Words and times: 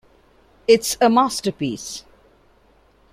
It's 0.67 0.97
a 0.99 1.11
masterpiece. 1.11 2.03